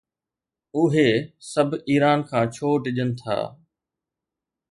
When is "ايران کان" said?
1.89-2.43